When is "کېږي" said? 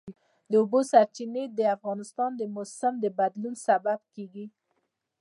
4.13-4.45